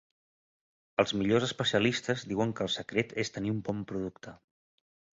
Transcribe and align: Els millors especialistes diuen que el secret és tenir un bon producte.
Els 1.03 1.13
millors 1.19 1.45
especialistes 1.49 2.25
diuen 2.33 2.57
que 2.61 2.67
el 2.69 2.75
secret 2.79 3.17
és 3.27 3.35
tenir 3.39 3.57
un 3.57 3.65
bon 3.71 3.89
producte. 3.93 4.39